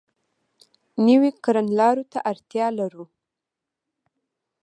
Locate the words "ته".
2.11-2.19